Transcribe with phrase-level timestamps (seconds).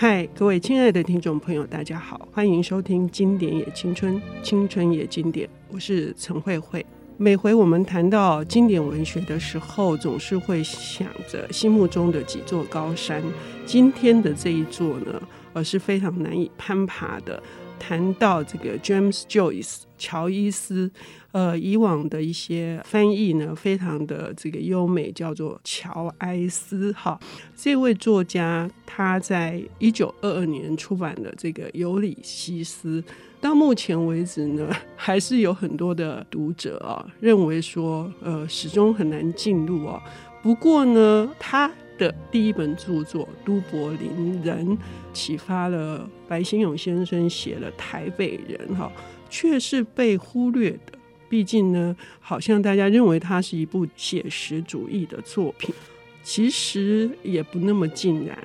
[0.00, 6.86] 嗨，各位亲爱的听众朋友，大家好，欢迎收听《经典也青春，青春也经典》，我是陈慧慧。
[7.16, 13.20] 每回我们谈到经典文学的时候，总是会想着心目中的几座高山。
[13.66, 15.20] 今天的这一座呢，
[15.52, 17.42] 而是非常难以攀爬的。
[17.78, 20.90] 谈到这个 James Joyce 乔伊斯，
[21.32, 27.18] 呃，以往的一些翻译呢，非常的这个优美，叫做乔埃斯哈。
[27.56, 33.00] 这位作家他在一九二二年出版的这个《尤里西斯》，
[33.40, 40.00] 到目前为止呢， 还是有很多的读者啊认为说，呃，始终很难进入啊。
[40.40, 44.66] 不过呢，他的第一本著作《都柏林人》
[45.12, 48.90] 启发了白先勇先生写了《台北人》哈，
[49.28, 50.98] 却是被忽略的。
[51.28, 55.74] 毕竟呢，好像大家认为它是一部写实主义的作品，
[56.22, 58.38] 其实也不那么尽然。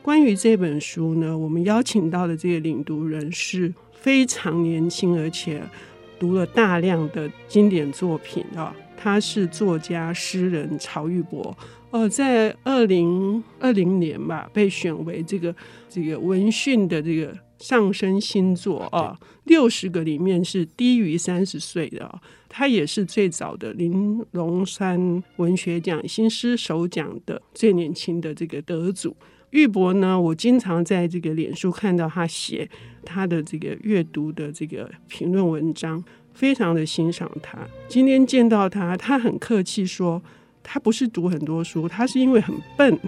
[0.00, 5.60] 关于这本书呢，我们邀请到的这个领读人是非常年轻，而且
[6.20, 8.74] 读了大量的经典作品啊。
[9.02, 11.56] 他是作家、诗人曹玉博。
[11.90, 15.54] 呃，在二零二零年吧，被选为这个
[15.88, 22.20] 这个文讯的这个上升星座啊，六十个里面是低于三十岁的啊。
[22.48, 29.16] 他也是最早的玲珑山文学奖新诗首奖的最年轻的这个得主。
[29.50, 32.68] 玉博呢，我经常在这个脸书看到他写
[33.04, 36.04] 他的这个阅读的这个评论文章。
[36.40, 37.58] 非常的欣赏他。
[37.86, 40.22] 今天见到他，他很客气说，
[40.62, 42.98] 他不是读很多书，他是因为很笨，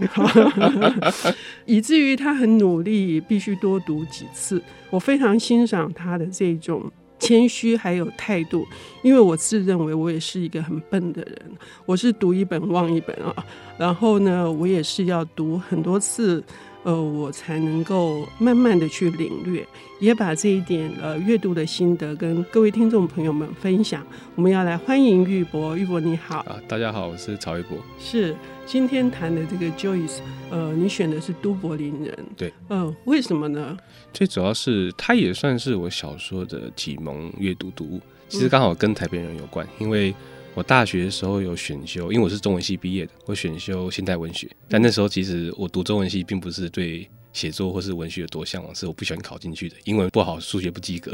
[1.64, 4.62] 以至于他很努力，必须多读几次。
[4.90, 8.66] 我非常欣赏他的这种谦虚还有态度，
[9.02, 11.38] 因为我自认为我也是一个很笨的人，
[11.86, 13.34] 我是读一本忘一本啊。
[13.78, 16.44] 然后呢，我也是要读很多次。
[16.84, 19.64] 呃，我才能够慢慢的去领略，
[20.00, 24.04] 也把这一点呃阅读的心得跟各位听众朋友们分享。
[24.34, 27.78] 我们要来欢迎玉博，玉博你好啊，大家好，我是曹玉博。
[28.00, 28.34] 是
[28.66, 30.18] 今天谈的这个 Joyce，
[30.50, 33.76] 呃，你选的是都柏林人，对，嗯、呃，为什么呢？
[34.12, 40.12] 最主要是他也算是我小说的启蒙阅读读物，其实刚好跟台北人有关，嗯、因为。
[40.54, 44.50] 我大学的时候有选修，因为我是中文系毕业的，我选修现代文学。
[44.68, 51.12] 但那时候其实我读中文系，并不是对写作或是文学有多向往，是我不喜欢考进去的，英文不好，数学不及格。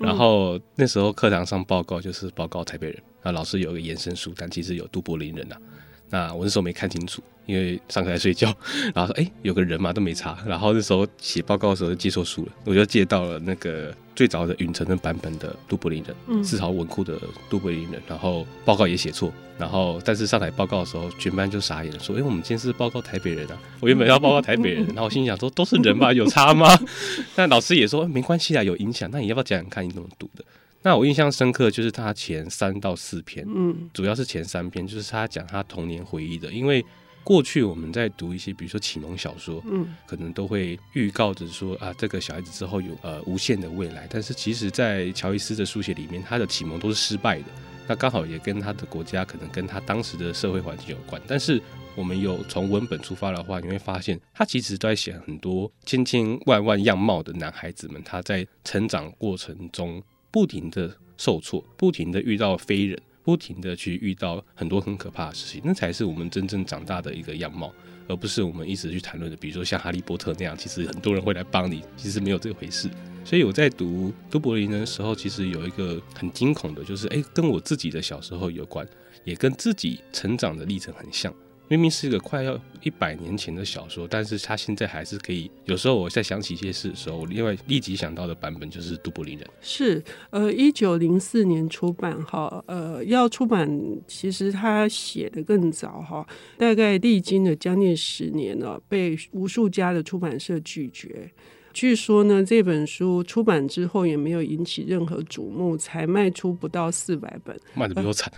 [0.00, 5.60] 然后那时候课堂上报告就是报告台北人，啊，老师有一个延伸书，单其实有杜柏林人呐、啊。
[6.10, 8.54] 那我那时候没看清楚，因为上课在睡觉，
[8.94, 17.18] 然后说哎、欸，有个人嘛都没查，然后那时候写报告的时候就借错书了，我就借到了那个最早的允承的版本的都柏林人，自嘲文库的
[17.50, 26.66] 都柏林人，然后报告也写错，然后但是上台报告的时候，全班就傻眼了，说哎、欸，我们今天是报告台北人啊， 我原本要报告台北人，然后我心想说都是人嘛，有差吗？
[27.36, 30.44] 但老师也说没关系啊，有影响，那你要不要讲讲看你怎么读的？
[30.82, 36.52] 那我印象深刻就是他前三到四篇，嗯，主要是前三篇，就是他讲他童年回忆的。
[36.52, 36.84] 因为
[37.24, 44.06] 过去我们在读一些，比如说启蒙小说，嗯，可能都会预告着说啊，这个小孩子之后有呃无限的未来。
[44.08, 47.46] 但是其实，在乔伊斯的书写里面，他的启蒙都是失败的。
[47.86, 51.20] 那刚好也跟他的国家，可能跟他当时的社会环境有关。
[51.26, 51.60] 但是
[51.96, 60.00] 我们有从文本出发的话，你会发现他其实都在写很多千千万万样貌的男孩子们，他在成长过程中。
[60.30, 67.72] 不停的受挫，不停的遇到非人，不停的去遇到很多很可怕的事情，那才是我们真正长大的一个样貌，
[68.06, 72.88] 而不是我们一直去谈论的，比如说像哈利波特那样，其实很多人会来帮你，其实没有这回事。
[73.24, 78.88] 所以我在读都柏林的时候，其实有一个很惊恐的，就是哎，跟我自己的小时候有关，
[79.24, 81.34] 也跟自己成长的历程很像。
[81.68, 85.50] 明明是一个快要一百年前的小说，但是他现在还是可以。
[85.66, 89.46] 有时候我在想起一些事的时候，我另外立即想到的版本就是《杜柏林人》。
[89.60, 93.68] 是，呃，一九零四年出版哈，呃，要出版，
[94.06, 96.26] 其实他写的更早哈，
[96.56, 101.30] 大概历经了将近十年了，被无数家的出版社拒绝。
[101.72, 108.32] 据说呢，这本书出版之后也没有引起任何瞩目，才卖出不到四百本，卖的比较惨。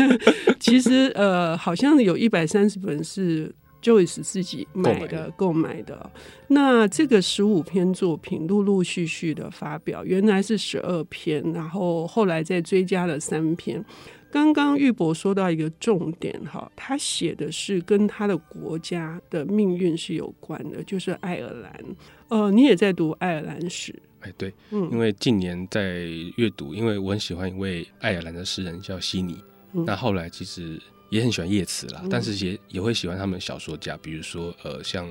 [0.60, 3.52] 其实呃，好像有一百三十本是
[3.82, 6.10] Joyce 自己买的购买的。
[6.48, 13.84] 那这个十五篇作品陆陆续续的发表，原来是十二篇，然后后来再追加了三篇。
[14.32, 21.84] 刚刚玉博说到一个重点哈，他写的是跟他的国家的命运是有关的，就是爱尔兰。
[22.28, 23.94] 呃，你也在读爱尔兰史？
[24.20, 26.04] 哎，对，嗯，因为近年在
[26.36, 29.36] 阅读，因为我很喜欢一位爱尔兰的诗人叫悉尼，
[29.74, 30.80] 嗯，那后来其实
[31.10, 35.06] 也很喜欢叶慈啦，嗯，但是也也会喜欢他们小说家，比如说呃，像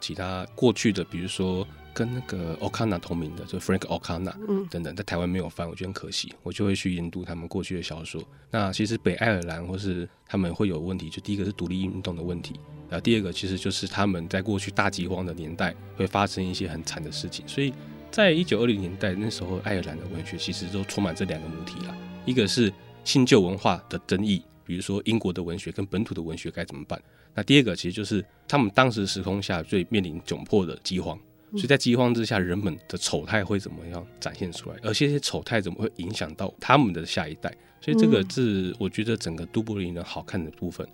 [0.00, 1.66] 其他过去的，比如说
[1.96, 8.22] 跟那个 O'Connor 同名的，就 Frank O'Connor 等等，在台湾没有翻，我觉得很可惜，我就会去研读他们过去的小说。
[8.50, 12.60] 那其实北爱尔兰或是他们会有问题，就第一个是独立运动的问题，
[12.90, 17.72] 然后第二个其实就是他们在过去大饥荒的年代会发生一些很惨的事情，所以
[18.10, 21.96] 在一九二零年代那时候，爱尔兰的文学其实都充满这两个母体了，
[22.26, 22.70] 一个是
[23.04, 24.42] 新旧文化的争议。
[24.66, 27.00] 比如说英国的文学跟本土的文学该怎么办？
[27.32, 31.16] 那第二个其实就是他们当时时空下最面临窘迫的饥荒，
[31.56, 34.76] 所以在饥荒之下，人们的丑态会怎么样展现出来？
[34.82, 37.52] 而这些丑态怎么会影响到他们的下一代？
[37.80, 40.86] 所以这个是我觉得整个都柏林人好看的部分，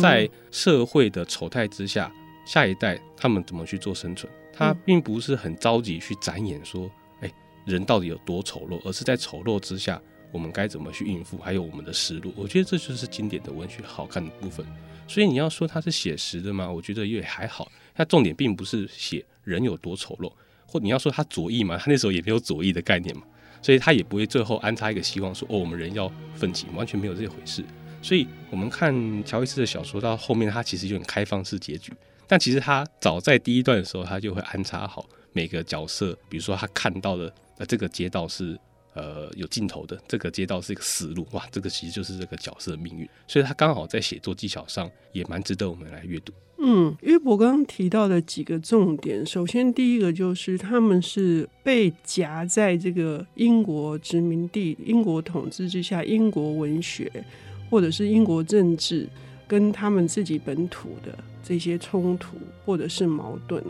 [0.00, 2.12] 在社会的丑态之下，
[2.46, 4.32] 下一代他们怎么去做生存？
[4.52, 6.90] 他并不是很着急去展演说，
[7.20, 7.32] 哎，
[7.66, 10.00] 人到底有多丑陋，而是在丑陋之下。
[10.30, 11.38] 我们该怎么去应付？
[11.38, 14.66] 还有我们的思路，我觉得这就是经典的文学好看的部分。
[15.06, 16.70] 所以你要说它是写实的吗？
[16.70, 17.72] 我觉得也还好。
[17.94, 20.32] 它重点并不是写人有多丑陋，
[20.66, 23.22] 或你要说他左翼嘛，他那时候也没有左翼的概念嘛，
[23.62, 27.64] 所以他也不会最后安插一个希望说哦，我们人要奋起，完全没有这回事。
[28.02, 31.92] 所以我们看乔伊斯的小说到后面，他其实有点开放式结局，
[32.26, 38.58] 但其实他早在第一段的时候，他就会安插好每个角色，比如说他看到的呃这个街道是。
[38.98, 46.32] 呃，有尽头的这个街道是一个死路，哇，这个其实就是这个角色的命运，所以他刚好在写作技巧上也蛮值得我们来阅读。
[46.60, 57.08] 嗯，驭博刚刚提到的几个重点，首先第一个就是他们是被夹在这个英国殖民地、英国统治之下，英国文学
[57.70, 59.08] 或者是英国政治
[59.46, 63.62] 跟他们自己本土的这些冲突或者是矛盾，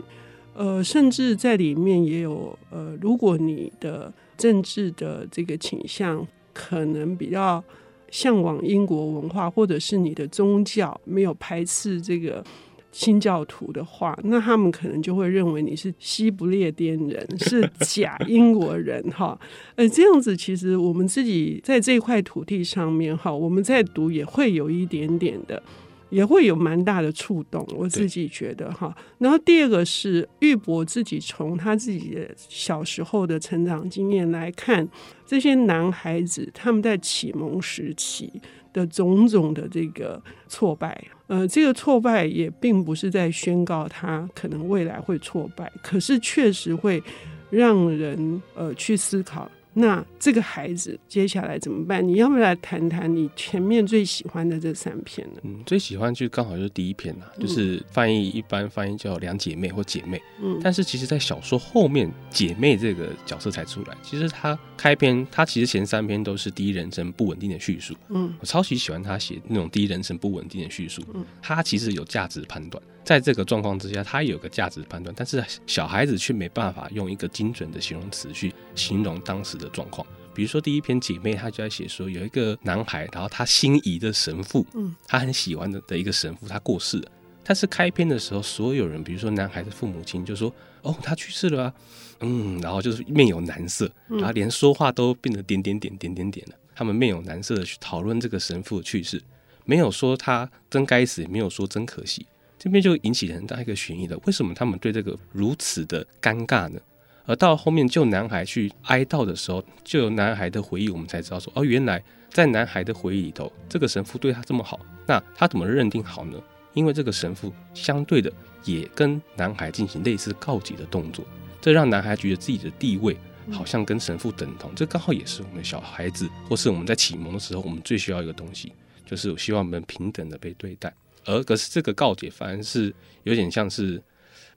[0.59, 7.63] 呃，甚至在里面也有呃，如果你的政治的这个倾向可能比较
[8.11, 12.43] 向往英国文化，或者是你的宗教没有排斥这个
[12.91, 19.39] 新教徒的话，那他们可能就会认为你是西不列颠人，是 假英国人哈。
[19.75, 25.63] 呃，这样子其实我们自己在这块土地上面哈，我们在读也会有一点点的。
[26.09, 28.95] 也会有蛮大的触动，我自己觉得哈。
[29.17, 34.87] 然后第二个是玉博自己从他自己的小时候的成长经验来看，
[35.25, 38.31] 这些男孩子他们在启蒙时期
[38.73, 47.01] 的种种的这个挫败，呃，这个挫败也并不是在宣告他可能未来会挫败，可是确实会
[47.49, 49.49] 让人呃去思考。
[49.73, 52.05] 那这个孩子接下来怎么办？
[52.05, 55.39] 你要不要来谈谈你前面最喜欢的这三篇呢？
[55.43, 60.21] 嗯，最喜欢就刚好就是第一篇啦，就是翻译一般翻译叫两姐妹或姐妹。
[60.41, 63.95] 嗯，但是其实，在小说后面，姐妹这个角色才出来。
[64.01, 67.95] 其实他开篇，他其实前三篇都是第一人称不稳定的叙述。
[68.09, 71.01] 嗯，我超级喜欢他写那种第一人称不稳定的叙述。
[71.13, 72.81] 嗯，他其实有价值判断。
[73.03, 80.05] 在这个状况之下，他有个价值判断，但是小孩子却没办法用一个精准的形容词去形容当时的状况。
[80.33, 87.11] 比如说第一篇姐妹，她就在写说有一个男孩，然后他心仪的神父，嗯，他很喜欢的的一个神父，他过世了。
[87.43, 90.53] 但是开篇的时候，所有人，比如说男孩的父母亲，就说
[90.83, 91.73] ：“哦，他去世了啊，
[92.19, 96.55] 嗯，然后就是面有难色，然后连说话都变得点点点点点点了。
[96.75, 99.19] 他们面有难色的去讨论这个神父的去世，
[99.65, 102.27] 没有说他真该死，也没有说真可惜。”
[102.59, 106.79] 这边就引起很大一个悬疑了，为什么他们对这个如此的尴尬呢？
[107.25, 116.37] 而到后面救男孩去哀悼的时候，就有男孩的回忆，我们才知道说，哦，原来在男孩的回忆里头，这个神父对他这么好，那他怎么认定好呢？
[116.73, 118.31] 因为这个神父相对的
[118.65, 121.23] 也跟男孩进行类似告解的动作，
[121.61, 123.15] 这让男孩觉得自己的地位
[123.51, 128.73] 好像跟神父等同，这刚好也是我们小孩子或是我们在启蒙的时候，我们最需要一个东西，
[129.05, 130.93] 就是我希望我们平等的被对待。
[131.25, 134.01] 而可是这个告解反而是有点像是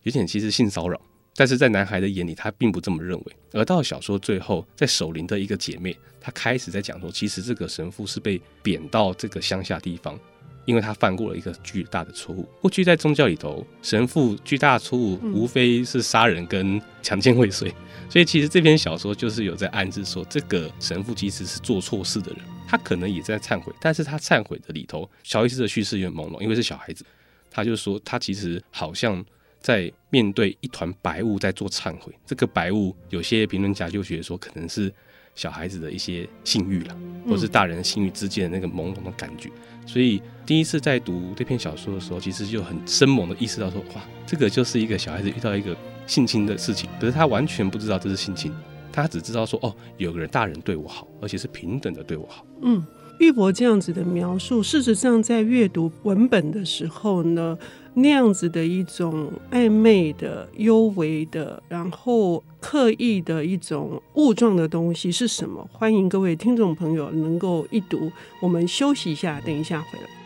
[0.02, 1.00] 有点其实性骚扰，
[1.35, 3.37] 但是在男孩的眼里他并不这么认为。
[3.52, 10.19] 而到小说最后，在守灵的一个姐妹，她开始在讲说，其实这个神父是被贬到这个乡下地方，
[10.64, 12.49] 因为他犯过了一个巨大的错误。
[12.61, 17.73] 过去在宗教里头，神父巨大的错误无非是杀人跟强奸未遂，
[18.09, 22.40] 所以其实这篇小说就是有在暗示说，这个神父其实是做错事的人。
[22.69, 27.04] 他可能也在忏悔，但是他忏悔的里头，小意思的叙事有点朦胧，因为是小孩子，
[27.50, 29.23] 他就说他其实好像
[29.61, 32.11] 在面对一团白雾在做忏悔。
[32.25, 34.90] 这个白雾，有些评论家就觉得说，可能是
[35.35, 36.97] 小孩子的一些性欲了，
[37.27, 39.51] 或是大人性欲之间的那个朦胧的感觉。
[39.87, 48.53] 所以第一次在读这篇小说的时候，其实就很生猛的意识到说，哇，这个就是一个小孩子遇到一个性侵的事情，可是他完全不知道这是性侵。
[48.93, 52.45] 他只知道说，哦，有个人大人对我好，而且是平等的对我好。
[52.61, 52.85] 嗯，
[53.23, 57.57] 玉博这样子的描述，事实上在阅读文本的时候呢，
[57.95, 65.64] 那样子的一种暧昧的、幽微的，然后刻意的一种物状的东西是什么？
[65.73, 68.11] 欢迎各位听众朋友能够一读。
[68.41, 70.22] 我们休息一下，等一下回来。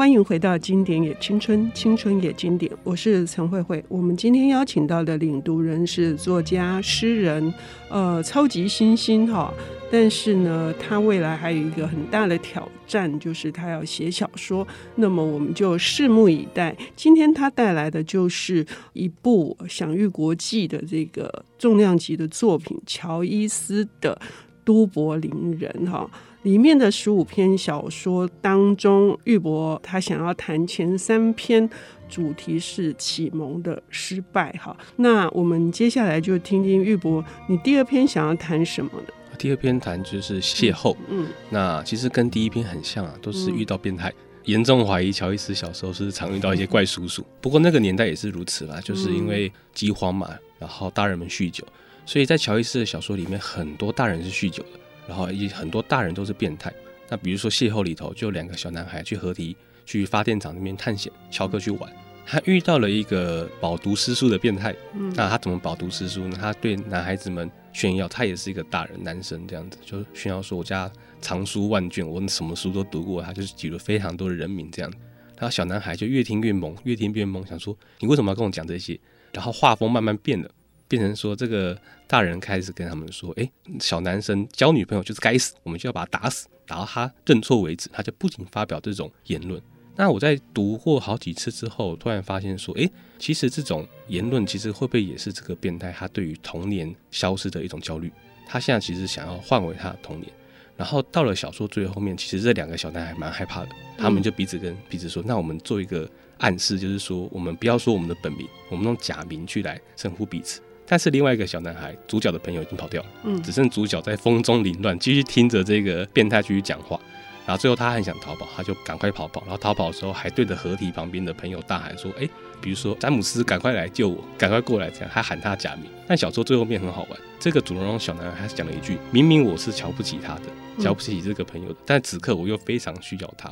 [0.00, 2.72] 欢迎回到《经典也青春，青春也经典》。
[2.84, 3.84] 我是陈慧慧。
[3.86, 7.52] 我们今天邀请到的领读人是作家、诗人，
[7.90, 9.52] 呃，超级新星哈。
[9.92, 14.66] 但是呢，他未来还有一个很大的挑战，就是他要写小说。
[14.94, 16.74] 那么我们就拭目以待。
[16.96, 24.18] 今天他带来的就是一部享誉国际的这个重量级的作品——乔伊斯的
[24.70, 26.08] 《都柏林人》哈。
[26.42, 31.68] 里面的十五篇小说当中，玉博他想要谈前三篇，
[32.08, 34.50] 主题是启蒙的失败。
[34.52, 39.08] 哈，那我们接下来就听听玉博，你第二篇想要谈什么呢？
[39.36, 40.96] 第二篇谈就是邂逅。
[41.08, 44.10] 嗯，嗯，那其实跟第一篇很像啊，都是遇到变态。
[44.44, 47.22] 严、嗯、重怀疑乔伊斯小时候是常遇到一些怪叔叔。
[47.42, 51.62] 不过那个年代也是如此啦，就是因为饥荒嘛，然后大人们酗酒，
[52.04, 54.80] 所以在乔伊斯的小说里面，很多大人是酗酒的。
[55.08, 56.72] 然后也很多大人都是变态。
[57.08, 61.92] 那比如说《邂逅》里头就有两个小男孩去河堤去发电厂那边探险，乔克去玩。
[62.24, 64.72] 他遇到了一个饱读诗书的变态。
[64.94, 66.38] 嗯，那他怎么饱读诗书呢？
[66.40, 70.88] 他对男孩子们炫耀，他也是一个大人男生这样子，就炫耀说我家
[71.20, 73.20] 藏书万卷，我什么书都读过。
[73.20, 74.92] 他就是举了非常多的人名这样。
[75.36, 78.96] 然后小男孩就越听越懵，越听越懵，想说你为什么要跟我讲这些？
[79.32, 80.48] 然后画风慢慢变了。
[80.90, 89.62] 变成说，这个大人开始跟他们说：“哎，小男生交女朋友就是该死，我们就要把他打死，打到他认错为止。”他就不仅发表这种言论。
[89.94, 98.10] 那我在读过好几次之后，突然发现说：“哎，其实这种言论其实会不会也是这个变态他对于童年消失的一种焦虑？
[98.48, 100.32] 他现在其实想要换回他的童年。
[100.76, 116.98] 然后到了小说最后面，其实这两个小男孩蛮害怕的，他们就彼此跟彼此说：‘那我们做一个暗示，就是说我们不要说我们的本名，我们用假名去来称呼彼此。’”但是另外一个小男孩，主角的朋友已经跑掉了，嗯，只剩主角在风中凌乱，继续听着这个变态继续讲话。
[117.46, 119.40] 然后最后他很想逃跑，他就赶快跑跑。
[119.42, 122.28] 然后逃跑的时候还对着河堤旁边的朋友大喊说：“哎，
[122.60, 125.88] 比如说詹姆斯，赶快来救我，赶快过来！”这样还喊他假名。
[126.08, 133.48] 但小说最后面很好玩，这个主人公小男孩还讲了一句：“明明我是瞧不起他的，瞧不起这个朋友的，但此刻我又非常需要他。”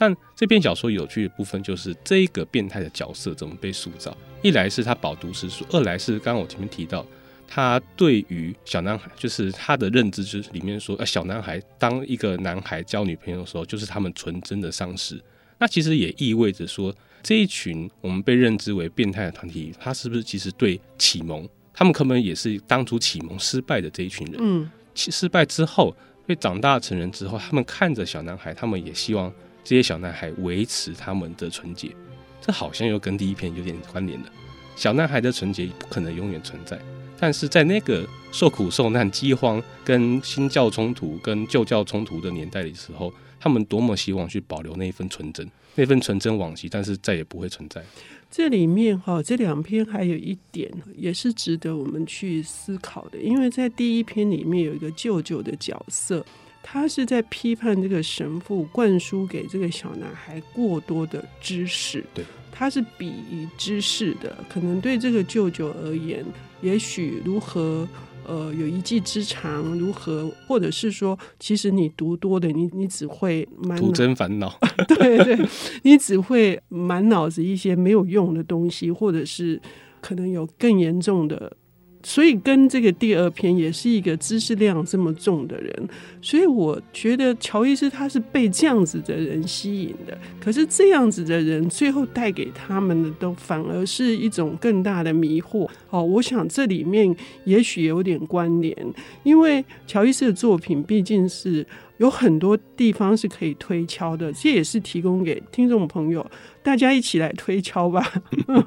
[0.00, 4.16] 但这篇小说有趣的部分就是这一个变态的角色怎么被塑造。
[4.42, 7.04] 一来是他饱读诗书，二来是刚刚我前面提到，
[7.48, 15.20] 他对于小男孩，就是他的认知就是里面说，呃，小男孩当一个男孩交女朋友的时候，就是他们纯真的丧失。
[15.58, 24.36] 那其实也意味着说，这一群我们被认知为变态的团体，他是不是其实对启蒙，他们可能也是当初启蒙失败的这一群人。
[24.38, 25.92] 嗯，失败之后，
[26.24, 29.32] 被长大成人之后，他们看着小男孩，他们也希望。
[29.68, 31.94] 这些小男孩维持他们的纯洁，
[32.40, 34.26] 这好像又跟第一篇有点关联了。
[34.74, 36.80] 小男孩的纯洁不可能永远存在，
[37.20, 47.84] 但是在那个受苦受难、饥荒、跟新教冲突、跟旧教冲突的年代的时候，他们多么希望去保留那一份纯真，那份纯真往昔，但是再也不会存在。
[48.30, 56.24] 这里面哈，这两篇还有一点也是值得我们去思考的，因为在第一篇里面有一个舅舅的角色。
[56.70, 62.22] 他是在批判这个神父灌输给这个小男孩过多的知识，对，
[62.52, 64.36] 他是鄙夷知识的。
[64.50, 66.22] 可能对这个舅舅而言，
[66.60, 67.88] 也许如何
[68.26, 74.54] 呃有一技之长，如何或者是说，其实你读多的，你你只会满徒增烦恼，
[74.86, 75.38] 对对，
[75.84, 79.58] 你只会满脑子一些没有用的东西，或者是
[80.02, 81.56] 可能有更严重的。
[82.02, 85.88] 所以跟这个第二篇也是一个知识量这么重的人，
[86.22, 90.16] 所以我觉得乔伊斯他是被这样子的人吸引的。
[90.40, 95.68] 可是这样子的人最后带给他们的都反而是一种更大的迷惑。
[95.90, 97.14] 哦，我想这里面
[97.44, 98.76] 也许有点关联，
[99.24, 101.66] 因为乔伊斯的作品毕竟是。
[101.98, 106.24] 有很多地方是可以推敲的，这也是提供给听众朋友，
[106.62, 108.12] 大家一起来推敲吧。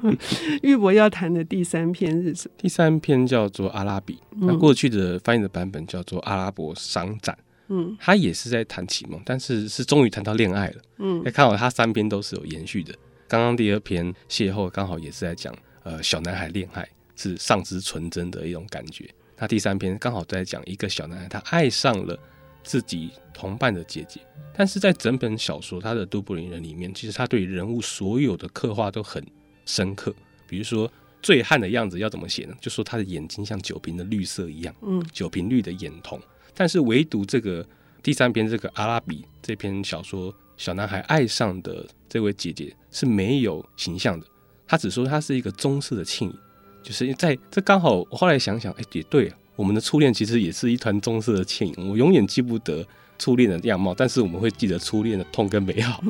[0.62, 2.54] 玉博要谈的第三篇是什么？
[2.58, 7.36] 第三篇叫做《阿拉比》，那过去的翻译的版本叫做《阿拉伯商展》。
[7.68, 10.82] 嗯，他也是在谈启蒙，但是是终于谈到恋爱了。
[10.98, 12.94] 嗯，看好他三篇都是有延续的。
[13.26, 16.86] 刚刚第二篇邂逅刚好也是在讲，呃，小男孩恋爱
[17.16, 19.08] 是丧失纯真的一种感觉。
[19.38, 22.18] 那第三篇刚好在讲一个小男孩他爱上了。
[22.62, 24.20] 自己同伴的姐姐。
[24.54, 29.24] 但是在整本小说，他的都柏林人里面，其实他对人物所有的刻画都很
[29.64, 30.14] 深刻。
[30.46, 30.90] 比如说
[31.22, 32.54] 醉汉的样子要怎么写呢？
[32.60, 36.20] 就说他的眼睛像酒瓶的绿色一样，嗯，酒瓶绿的眼瞳。
[36.54, 37.66] 但是唯独这个
[38.02, 44.26] 第三篇这个阿拉比这篇小说，小男孩爱上的这位姐姐是没有形象的，
[44.66, 46.38] 他只说她是一个棕色的倩影，
[46.82, 52.86] 就是在这刚好我后来想想，哎，也对，我们的初恋其实也是一团棕色的倩影，我永远记不得。
[53.18, 56.02] 初恋的样貌，但是我们会记得初恋的痛跟美好，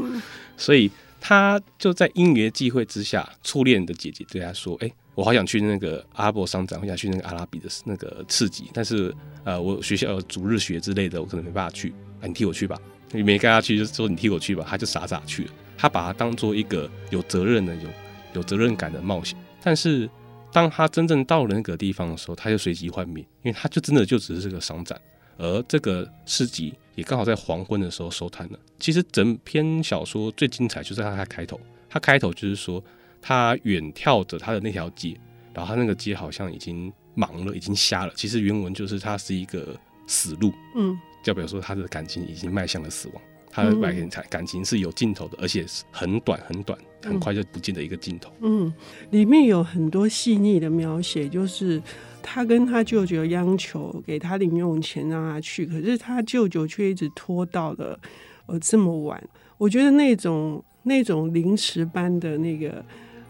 [0.57, 12.79] 所以他就在因缘际会之下，初恋的姐姐对他说：“哎、欸，我好想去那个阿伯商展，我想去那个阿拉比的那个刺激，但是呃，我学校有主日学之类的，我可能没办法去，啊、你替我去吧。
[13.11, 14.65] 你没跟他去，就说你替我去吧。
[14.67, 17.89] 他就傻傻去了，他把它当做一个有责任的、有
[18.37, 19.37] 有责任感的冒险。
[19.63, 20.09] 但是
[20.53, 25.01] 当他真正到了那个地方的时候，他就随即幻灭，因为他就真的就只是这个商展。”
[25.39, 28.59] 而这个市集也刚好在黄昏的时候收摊了。
[28.79, 32.85] 其实整篇小说最精彩就是在它开头，它开头就是说
[33.21, 35.17] 他远眺着他的那条街，
[35.55, 38.13] 然后他那个街好像已经盲了，已经瞎了。
[38.15, 39.75] 其实原文就是他是一个
[40.07, 48.33] 死路，嗯，就比如说他的感情已经迈向了死亡，他的感情感情是有尽头的，而且是很短很短，很快就不见的一个尽头。
[48.41, 48.73] 嗯，
[49.11, 51.81] 里面有很多细腻的描写，就是。
[52.25, 57.99] 他跟他舅舅央求给他零用钱让他去，可是他舅舅却一直拖到了
[58.47, 59.21] 呃这么晚。
[59.59, 62.83] 我觉得那种那种临时般的那个。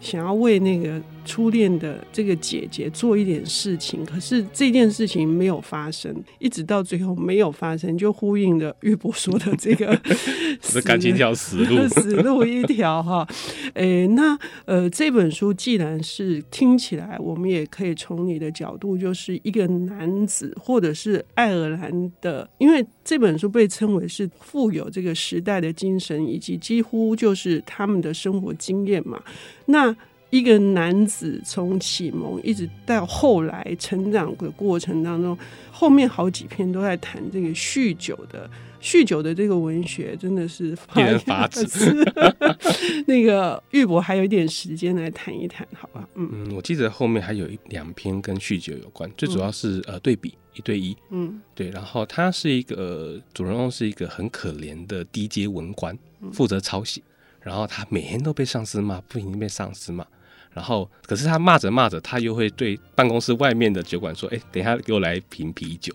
[0.03, 9.99] 想要为那个初恋的这个姐姐做一点事情，可是这件事情没有发生，一直到最后没有发生，就呼应了玉博说的这个
[10.61, 13.27] 死感情条死路， 死路一条哈。
[13.75, 29.23] 诶，那呃，这本书既然是听起来，我们也可以从你的角度，就是一个男子或者是爱尔兰的，因为这本书被称为是富有这个时代的精神，以及几乎就是他们的生活经验嘛。
[29.67, 29.95] 那
[30.31, 35.37] 一个男子从启蒙一直到后来成长的过程当中，
[35.71, 38.49] 后面好几篇都在谈这个酗酒的
[38.83, 41.65] 酗酒的这个文学，真的是令人发指。
[43.07, 46.07] 那个玉博还有一点时间来谈一谈，好吧？
[46.17, 55.97] 嗯嗯，我记得后面还有一两篇跟酗酒有关，最主要是、嗯、呃对比一对一，嗯，对，然后他是一个、呃、主人公是一个很可怜的低阶文官，
[56.33, 57.01] 负责抄写。
[57.41, 60.07] 然后他每天都被上司骂，不停被上司骂。
[60.53, 65.93] 然后，可是他骂着骂着，他又会对办公室外面的酒馆说：“哎，等一下给我来一瓶啤酒。”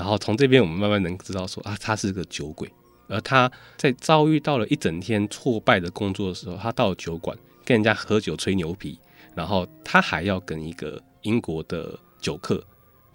[0.00, 2.66] 然后从这边我们慢慢能知道说啊，他是个酒鬼。
[3.06, 7.36] 而他在遭遇到了一整天挫败的工作的时候，他到了酒馆
[7.66, 8.98] 跟人家喝酒吹牛皮，
[9.34, 12.64] 然后他还要跟一个英国的酒客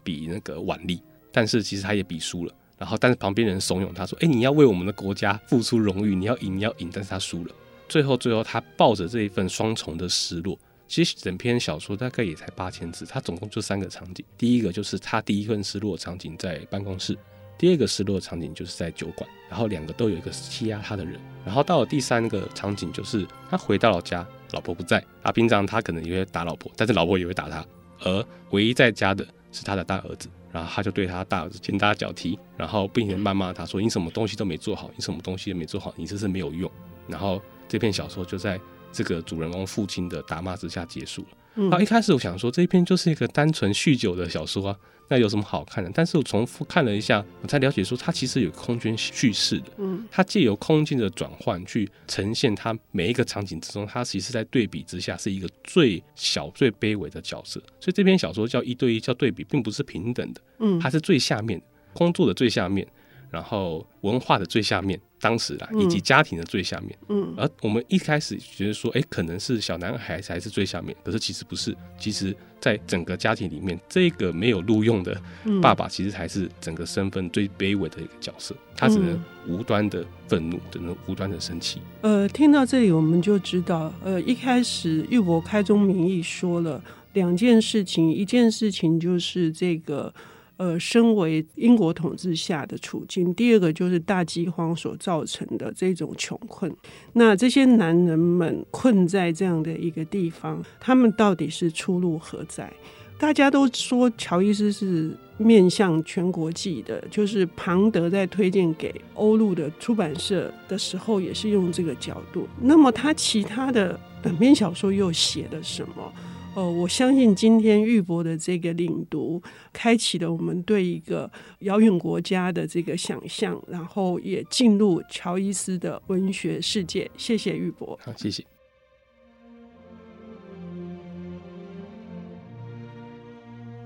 [0.04, 2.54] 比那个腕力，但是其实他也比输了。
[2.78, 7.56] 然后，但是旁边人怂恿他说：“哎，你要为我们的国家付出荣誉，你要赢，你要赢。”但是他输了。
[7.90, 10.60] 最后，最后，他抱着这一份双重的失落。
[10.88, 14.24] 其实整篇小说大概也才八千字，他总共就三个场景。
[14.38, 17.18] 第一个就是他第一份失落场景在办公室，
[17.58, 21.20] 第二个失落场景就是在酒馆，然后两个都有一个欺压他的人。
[21.44, 25.04] 然后到了第三个场景，就是他回到了家，老婆不在。
[25.24, 27.66] 啊，平常他可能也会打老婆，但是老婆也会打他。
[28.02, 36.72] 而唯一在家的是他的大儿子，然后他就对他大儿子拳打脚踢，然后并且谩骂他说：“你什么东西都没做好，你什么东西都没做好，你这是没有用。”
[37.10, 37.42] 然后。
[37.68, 38.62] 这篇小说就在
[38.96, 41.28] 这个主人公父亲的打骂之下结束了。
[41.56, 44.78] 嗯，啊，一开始我想说这一篇就是一个单纯酗酒的小说啊，
[45.10, 45.92] 那有什么好看的？
[45.94, 49.66] 但是我重复看了一下，我才了解说它其实有空间叙事的。
[49.78, 57.60] 嗯，它借由空间的转换去呈现它每一个场景之中，它其实在对比之下是一个最小、最卑微的角色。
[57.80, 60.42] 所以这篇小说叫一对一，叫对比，并不是平等的。
[60.60, 61.62] 嗯，它是最下面
[61.94, 62.88] 工作的最下面。
[63.32, 75.20] 然后文化的最下面，当时啦，以及家庭的最下面，嗯，而我们一开始觉得说，哎，可能是小男孩才是最下面，可是其实不是，其实在整个家庭里面，这个没有录用的
[75.64, 81.80] 爸爸，其实才是整个身份最卑微的一个角色，他只能无端的愤怒，只能无端的生气。
[82.02, 86.80] 呃，听到这里，我们就知道，呃，一开始玉博开宗明义说了
[87.14, 90.14] 两件事情，一件事情就是这个。
[90.58, 96.74] 呃，身为英国统治下的处境，第二个就是大饥荒所造成的这种穷困。
[97.14, 102.72] 那这些男人们困在这样的一个地方，他们到底是出路何在？
[103.18, 112.46] 大家都说乔伊斯是面向全国际的，就是庞德在推荐给欧陆的出版社的时候，也是用这个角度。
[112.62, 116.14] 那么他其他的短篇小说又写了什么？
[116.56, 127.12] 呃，我相信今天玉博的这个领读，开启了我们对一个遥远国家的这个想象，然后也进入乔伊斯的文学世界。
[127.18, 128.42] 谢谢玉博，好，谢谢。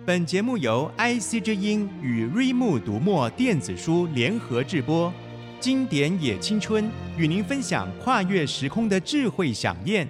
[0.05, 5.11] 本节目由 IC 之音与瑞木读墨电子书联合制播，
[5.59, 10.07] 经典也青春与您分享跨越时空的智慧饗宴。